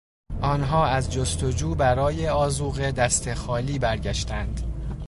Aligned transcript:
آنها 0.41 0.85
از 0.87 1.11
جستجو 1.11 1.75
برای 1.75 2.27
آذوقه 2.27 2.91
دست 2.91 3.33
خالی 3.33 3.79
برگشتند. 3.79 4.61